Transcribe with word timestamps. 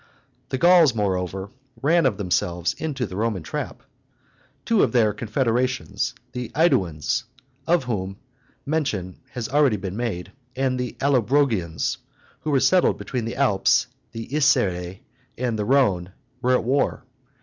The 0.49 0.57
Gauls, 0.57 0.95
moreover, 0.95 1.51
ran 1.79 2.07
of 2.07 2.17
themselves 2.17 2.73
into 2.79 3.05
the 3.05 3.15
Roman 3.15 3.43
trap. 3.43 3.83
Two 4.65 4.81
of 4.81 4.93
their 4.93 5.13
confederations, 5.13 6.15
the 6.31 6.49
AEduans, 6.55 7.25
of 7.67 7.83
whom 7.83 8.17
mention 8.65 9.19
has 9.33 9.47
already 9.47 9.77
been 9.77 9.95
made, 9.95 10.31
and 10.55 10.79
the 10.79 10.97
Allobrogians, 11.01 11.97
who 12.39 12.49
were 12.49 12.59
settled 12.59 12.97
between 12.97 13.25
the 13.25 13.35
Alps, 13.35 13.85
the 14.11 14.25
Isere, 14.33 15.01
and 15.37 15.59
the 15.59 15.65
Rhone, 15.65 16.11
were 16.41 16.53
at 16.53 16.63
war. 16.63 17.03